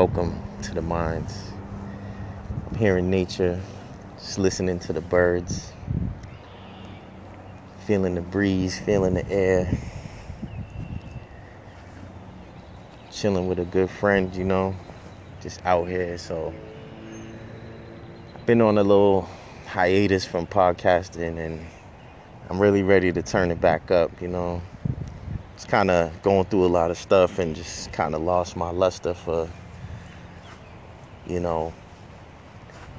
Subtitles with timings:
[0.00, 1.50] Welcome to the minds.
[2.66, 3.60] I'm here in nature,
[4.16, 5.74] just listening to the birds,
[7.80, 9.78] feeling the breeze, feeling the air,
[13.12, 14.74] chilling with a good friend, you know,
[15.42, 16.16] just out here.
[16.16, 16.54] So
[18.34, 19.28] I've been on a little
[19.66, 21.66] hiatus from podcasting and
[22.48, 24.62] I'm really ready to turn it back up, you know.
[25.56, 28.70] It's kind of going through a lot of stuff and just kind of lost my
[28.70, 29.50] luster for,
[31.30, 31.72] you know,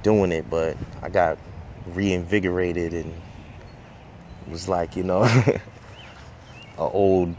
[0.04, 0.50] doing it.
[0.50, 1.38] But I got
[1.86, 3.22] reinvigorated and
[4.48, 5.60] was like, you know, an
[6.78, 7.36] old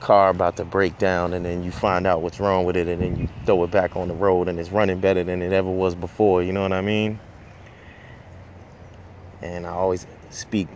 [0.00, 3.02] car about to break down and then you find out what's wrong with it and
[3.02, 5.70] then you throw it back on the road and it's running better than it ever
[5.70, 7.20] was before, you know what I mean?
[9.42, 10.68] And I always speak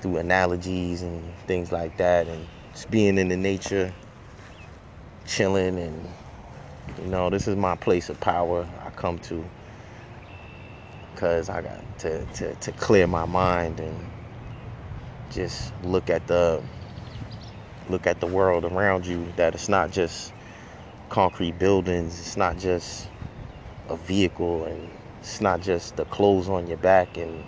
[0.00, 3.94] through analogies and things like that and just being in the nature,
[5.26, 6.08] chilling, and
[7.00, 8.68] you know, this is my place of power.
[8.84, 9.44] I come to
[11.14, 14.10] because I got to, to, to clear my mind and
[15.30, 16.62] just look at the
[17.88, 19.32] look at the world around you.
[19.36, 20.32] That it's not just
[21.08, 22.18] concrete buildings.
[22.20, 23.08] It's not just
[23.88, 27.44] a vehicle, and it's not just the clothes on your back and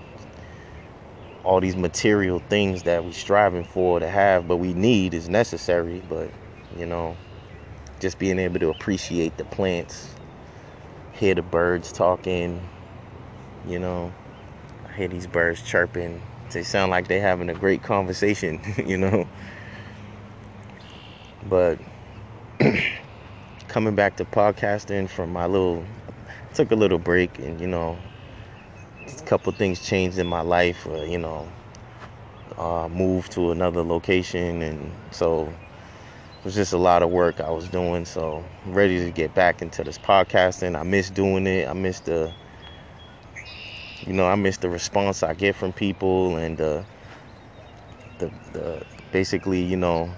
[1.45, 6.03] all these material things that we're striving for to have, but we need is necessary.
[6.09, 6.31] But
[6.77, 7.17] you know,
[8.01, 10.15] just being able to appreciate the plants,
[11.13, 12.69] hear the birds talking,
[13.67, 14.13] you know,
[14.89, 16.23] I hear these birds chirping.
[16.53, 19.29] They sound like they're having a great conversation, you know.
[21.49, 21.79] But
[23.69, 25.85] coming back to podcasting from my little
[26.55, 27.97] took a little break and you know
[29.07, 30.87] a couple things changed in my life.
[30.87, 31.51] Uh, you know,
[32.57, 35.53] uh, moved to another location, and so
[36.39, 38.05] it was just a lot of work I was doing.
[38.05, 40.79] So I'm ready to get back into this podcasting.
[40.79, 41.69] I miss doing it.
[41.69, 42.33] I miss the,
[44.07, 46.85] you know, I miss the response I get from people, and the,
[48.19, 50.11] the, the basically, you know,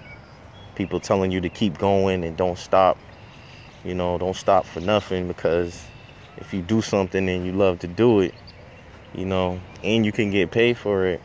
[0.75, 2.99] people telling you to keep going and don't stop.
[3.83, 5.83] You know, don't stop for nothing because
[6.37, 8.35] if you do something and you love to do it,
[9.15, 11.21] you know, and you can get paid for it.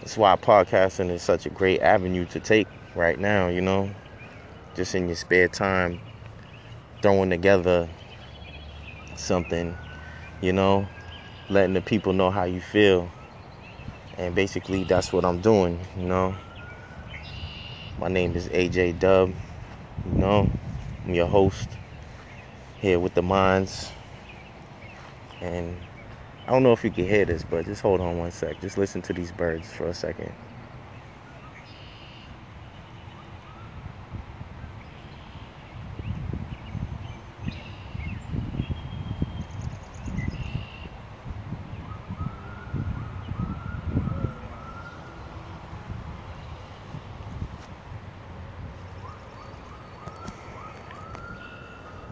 [0.00, 3.90] That's why podcasting is such a great avenue to take right now, you know,
[4.74, 6.00] just in your spare time,
[7.00, 7.88] throwing together
[9.16, 9.76] something,
[10.40, 10.88] you know,
[11.48, 13.10] letting the people know how you feel.
[14.18, 16.34] And basically, that's what I'm doing, you know.
[17.98, 19.30] My name is AJ Dub,
[20.04, 20.50] you know,
[21.04, 21.68] I'm your host
[22.80, 23.90] here with the Minds.
[25.40, 25.76] And
[26.46, 28.60] I don't know if you can hear this, but just hold on one sec.
[28.60, 30.32] Just listen to these birds for a second.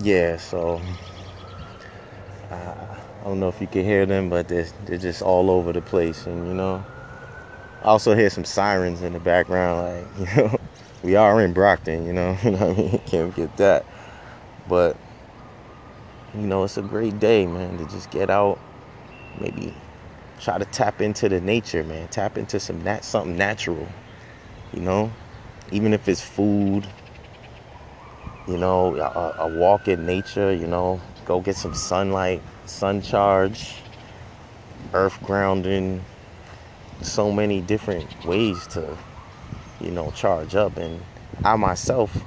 [0.03, 0.81] Yeah, so
[2.51, 2.75] uh,
[3.21, 5.83] I don't know if you can hear them, but they're, they're just all over the
[5.83, 6.27] place.
[6.27, 6.85] And, you know,
[7.83, 9.81] I also hear some sirens in the background.
[10.17, 10.57] Like, you know,
[11.03, 12.99] we are in Brockton, you know, you know what I mean?
[13.07, 13.87] Can't get that.
[14.69, 14.97] But,
[16.35, 18.61] you know, it's a great day, man, to just get out,
[19.41, 19.75] maybe
[20.39, 22.09] try to tap into the nature, man.
[22.09, 23.89] Tap into some nat- something natural,
[24.73, 25.13] you know,
[25.73, 26.87] even if it's food,
[28.47, 33.77] you know, a, a walk in nature, you know, go get some sunlight, sun charge,
[34.93, 36.05] earth grounding,
[37.03, 38.97] so many different ways to,
[39.81, 40.77] you know, charge up.
[40.79, 41.01] And
[41.45, 42.25] I myself,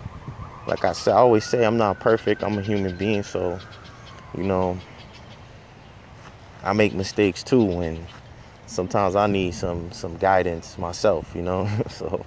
[0.66, 2.44] like I said, I always say I'm not perfect.
[2.44, 3.60] I'm a human being, so
[4.36, 4.80] you know,
[6.64, 8.08] I make mistakes too, and
[8.66, 11.70] sometimes I need some some guidance myself, you know.
[11.90, 12.26] so,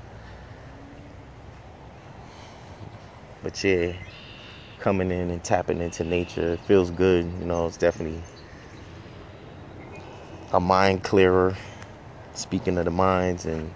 [3.46, 3.92] but yeah,
[4.80, 6.54] coming in and tapping into nature.
[6.54, 7.26] It feels good.
[7.26, 8.20] You know, it's definitely
[10.52, 11.56] a mind clearer.
[12.34, 13.72] Speaking of the minds, and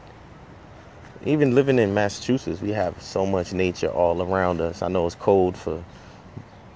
[1.24, 4.82] even living in Massachusetts, we have so much nature all around us.
[4.82, 5.84] I know it's cold for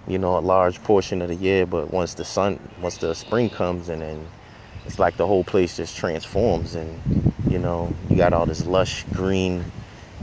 [0.06, 3.50] you know a large portion of the year, but once the sun, once the spring
[3.50, 4.28] comes, and then
[4.86, 7.02] it's like the whole place just transforms, and
[7.48, 9.66] you know you got all this lush green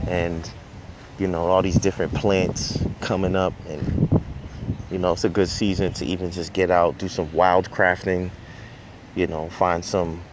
[0.06, 0.50] and
[1.22, 4.08] you know, all these different plants coming up and
[4.90, 8.32] you know, it's a good season to even just get out, do some wild crafting,
[9.14, 10.24] you know, find some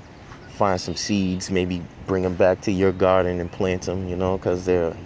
[0.50, 4.40] find some seeds, maybe bring them back to your garden and plant them, you know,
[4.40, 4.98] cuz they're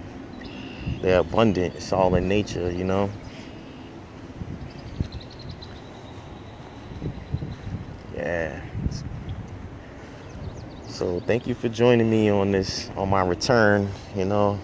[1.02, 1.76] they're abundant.
[1.76, 3.12] It's all in nature, you know.
[8.16, 8.62] Yeah.
[10.88, 14.62] So thank you for joining me on this on my return, you know.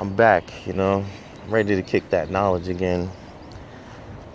[0.00, 0.66] I'm back.
[0.66, 1.04] You know,
[1.44, 3.10] I'm ready to kick that knowledge again.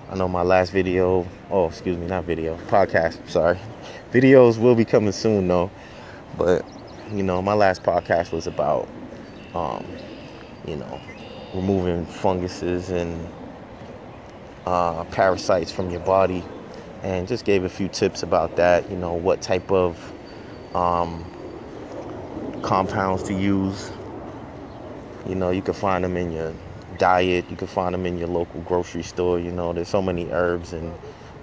[0.07, 1.27] I know my last video.
[1.49, 3.17] Oh, excuse me, not video, podcast.
[3.27, 3.57] Sorry,
[4.13, 5.71] videos will be coming soon though.
[6.37, 6.63] But
[7.11, 8.87] you know, my last podcast was about,
[9.55, 9.83] um,
[10.67, 11.01] you know,
[11.51, 13.27] removing funguses and
[14.67, 16.43] uh, parasites from your body,
[17.01, 18.87] and just gave a few tips about that.
[18.87, 20.13] You know, what type of
[20.75, 21.25] um,
[22.61, 23.89] compounds to use.
[25.27, 26.53] You know, you can find them in your
[26.97, 27.45] diet.
[27.49, 29.39] You can find them in your local grocery store.
[29.39, 30.93] You know, there's so many herbs and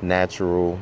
[0.00, 0.78] natural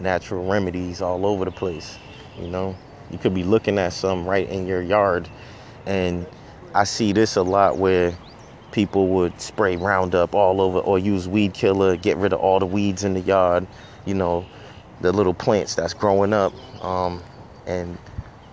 [0.00, 1.98] natural remedies all over the place.
[2.38, 2.76] You know,
[3.10, 5.28] you could be looking at some right in your yard,
[5.86, 6.26] and
[6.74, 8.16] I see this a lot where
[8.72, 12.66] people would spray Roundup all over or use weed killer, get rid of all the
[12.66, 13.66] weeds in the yard.
[14.04, 14.46] You know,
[15.00, 16.52] the little plants that's growing up
[16.84, 17.22] um,
[17.66, 17.96] and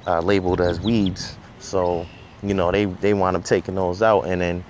[0.05, 1.37] uh, labeled as weeds.
[1.59, 2.05] So,
[2.43, 4.63] you know, they they wind up taking those out, and then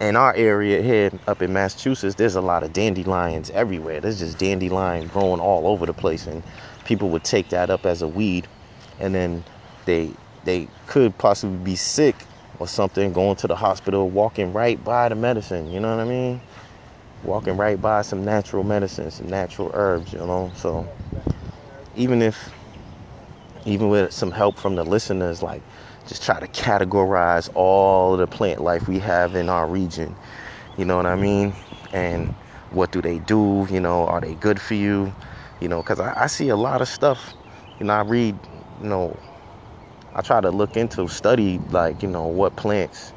[0.00, 4.00] in our area here up in Massachusetts, there's a lot of dandelions everywhere.
[4.00, 6.42] There's just dandelion growing all over the place, and
[6.84, 8.46] people would take that up as a weed,
[8.98, 9.44] and then
[9.86, 10.12] they
[10.44, 12.16] they could possibly be sick
[12.58, 15.70] or something, going to the hospital, walking right by the medicine.
[15.70, 16.40] You know what I mean?
[17.22, 20.12] Walking right by some natural medicine, some natural herbs.
[20.12, 20.88] You know, so
[21.96, 22.50] even if
[23.64, 25.62] even with some help from the listeners, like
[26.06, 30.16] just try to categorize all the plant life we have in our region.
[30.76, 31.54] You know what I mean?
[31.92, 32.34] And
[32.70, 33.66] what do they do?
[33.70, 35.14] You know, are they good for you?
[35.60, 37.34] You know, because I, I, see a lot of stuff.
[37.78, 38.34] You know, I read,
[38.82, 39.18] you know,
[40.14, 43.12] I try to look into, study, like, you know, what plants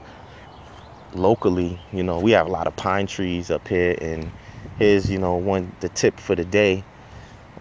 [1.15, 3.95] locally, you know, we have a lot of pine trees up here.
[4.01, 4.31] And
[4.77, 6.83] here's, you know, one, the tip for the day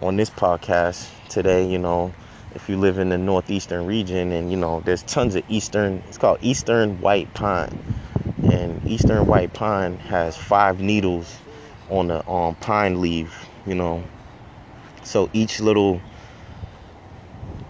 [0.01, 2.13] on this podcast today, you know,
[2.55, 6.17] if you live in the northeastern region and you know there's tons of eastern it's
[6.17, 7.81] called eastern white pine.
[8.43, 11.39] And eastern white pine has five needles
[11.89, 14.03] on the um, pine leaf you know.
[15.03, 16.01] So each little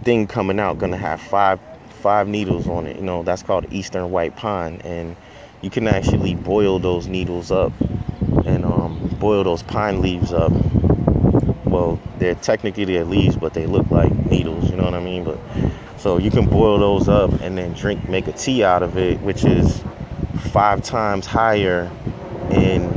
[0.04, 1.60] thing coming out gonna have five
[1.90, 4.82] five needles on it you know that's called eastern white pine.
[4.84, 5.16] And
[5.62, 7.72] you can actually boil those needles up
[8.46, 10.52] and um, boil those pine leaves up
[11.74, 14.70] well, they're technically they're leaves, but they look like needles.
[14.70, 15.24] You know what I mean?
[15.24, 15.40] But
[15.98, 19.20] so you can boil those up and then drink, make a tea out of it,
[19.22, 19.84] which is
[20.52, 21.92] five times higher
[22.52, 22.92] in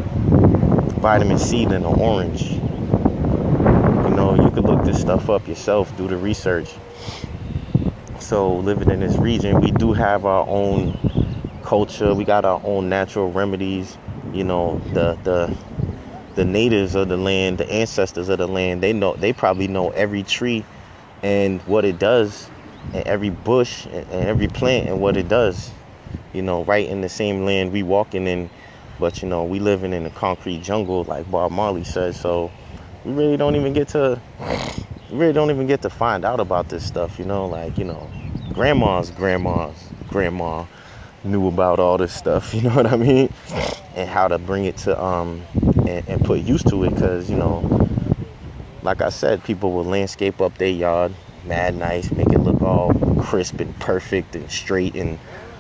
[1.01, 2.43] vitamin C than an orange.
[2.43, 6.69] You know, you could look this stuff up yourself, do the research.
[8.21, 10.99] So living in this region, we do have our own
[11.65, 12.13] culture.
[12.13, 13.97] We got our own natural remedies.
[14.35, 15.57] You know, the the
[16.37, 19.91] the natives of the land, the ancestors of the land, they know they probably know
[19.91, 20.65] every tree
[21.23, 22.49] and what it does,
[22.95, 25.73] and every bush and, every plant and what it does.
[26.33, 28.51] You know, right in the same land we walking in,
[29.01, 32.15] but you know we living in a concrete jungle, like Bob Marley said.
[32.15, 32.53] So
[33.05, 34.21] we really don't even get to,
[35.11, 37.19] we really don't even get to find out about this stuff.
[37.19, 38.11] You know, like you know,
[38.53, 40.67] grandma's grandma's grandma
[41.25, 42.55] knew about all this stuff.
[42.55, 43.31] You know what I mean?
[43.95, 45.43] And how to bring it to um
[45.89, 47.65] and, and put used to it because you know
[48.83, 51.13] like i said people will landscape up their yard
[51.45, 55.19] mad nice make it look all crisp and perfect and straight and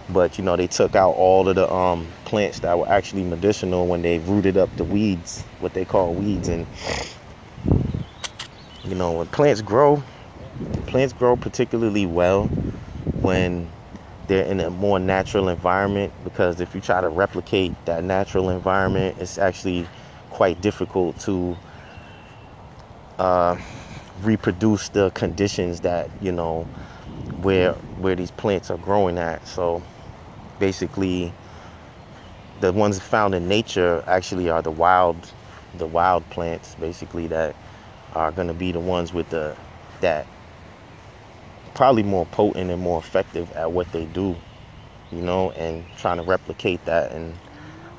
[0.08, 3.86] but you know they took out all of the um, plants that were actually medicinal
[3.86, 6.66] when they rooted up the weeds what they call weeds and
[8.84, 10.02] you know when plants grow
[10.86, 12.46] plants grow particularly well
[13.20, 13.68] when
[14.28, 19.16] they're in a more natural environment because if you try to replicate that natural environment
[19.18, 19.86] it's actually
[20.36, 21.56] quite difficult to
[23.18, 23.56] uh,
[24.22, 26.68] reproduce the conditions that you know
[27.40, 29.46] where where these plants are growing at.
[29.48, 29.82] So
[30.58, 31.32] basically,
[32.60, 35.16] the ones found in nature actually are the wild
[35.78, 37.56] the wild plants basically that
[38.12, 39.56] are going to be the ones with the
[40.02, 40.26] that
[41.74, 44.36] probably more potent and more effective at what they do
[45.12, 47.34] you know and trying to replicate that and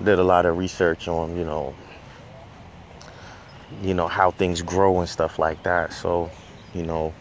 [0.03, 1.73] did a lot of research on you know
[3.81, 5.93] you know how things grow and stuff like that.
[5.93, 6.29] So
[6.73, 7.13] you know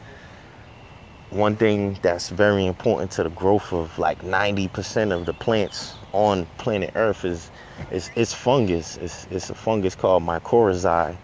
[1.31, 6.47] one thing that's very important to the growth of like 90% of the plants on
[6.59, 7.51] planet earth is
[7.91, 8.97] is it's fungus.
[8.99, 11.17] It's, it's a fungus called mycorrhizae.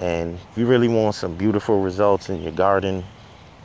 [0.00, 3.04] And if you really want some beautiful results in your garden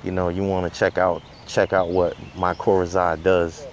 [0.03, 3.65] you know you want to check out check out what mycorrhizae does.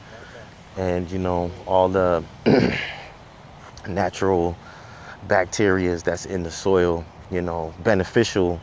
[0.76, 2.24] And you know all the
[3.88, 4.56] natural
[5.30, 8.60] bacteria that's in the soil you know, beneficial,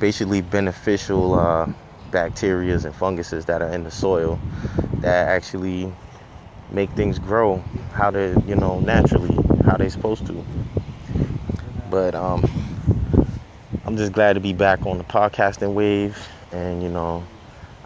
[0.00, 1.66] basically beneficial uh,
[2.10, 4.40] bacterias and funguses that are in the soil
[5.00, 5.94] that actually
[6.70, 10.44] make things grow how they, you know, naturally, how they're supposed to.
[11.90, 12.44] But um,
[13.84, 16.18] I'm just glad to be back on the podcasting wave,
[16.52, 17.26] and you know,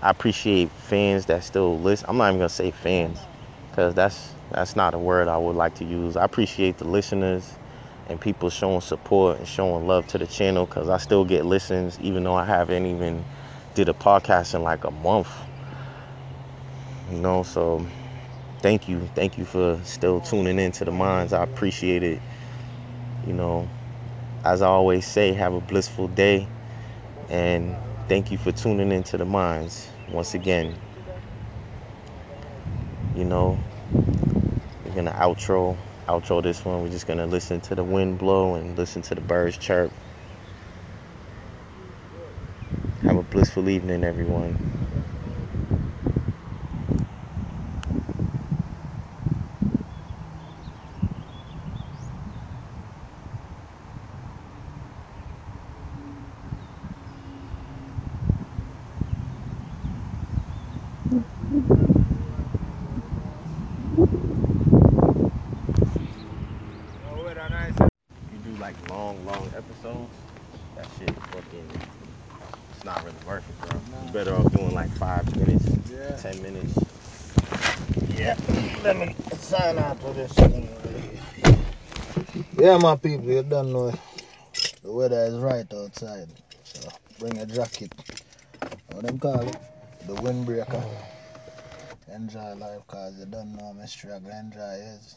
[0.00, 2.06] I appreciate fans that still listen.
[2.08, 3.20] I'm not even gonna say fans,
[3.70, 6.16] because that's that's not a word I would like to use.
[6.16, 7.59] I appreciate the listeners
[8.10, 11.98] and people showing support and showing love to the channel because I still get listens
[12.00, 13.24] even though I haven't even
[13.74, 15.30] did a podcast in like a month.
[17.08, 17.86] You know, so
[18.58, 19.08] thank you.
[19.14, 21.32] Thank you for still tuning in to the minds.
[21.32, 22.20] I appreciate it.
[23.24, 23.70] You know,
[24.44, 26.48] as I always say, have a blissful day
[27.28, 27.76] and
[28.08, 30.76] thank you for tuning into the minds once again.
[33.14, 33.60] You know,
[34.84, 35.78] we're gonna outro
[36.10, 36.82] outro this one.
[36.82, 39.92] We're just gonna listen to the wind blow and listen to the birds chirp.
[43.02, 44.58] Have a blissful evening, everyone.
[68.32, 70.14] You do like long, long episodes.
[70.76, 71.68] That shit fucking.
[72.80, 73.78] It's not really worth it, bro.
[74.06, 76.16] You better off doing like five minutes, Yeah.
[76.16, 76.72] ten minutes.
[78.16, 78.34] Yeah.
[78.82, 80.96] Let me sign out to this thing right
[81.44, 81.58] here.
[82.56, 83.92] Yeah, my people, you don't know
[84.82, 86.28] the weather is right outside.
[86.64, 86.80] So
[87.18, 87.92] bring a jacket.
[88.92, 89.56] What them call it?
[90.06, 90.82] The windbreaker.
[92.10, 95.16] Enjoy life cause you don't know how much struggle enjoy is.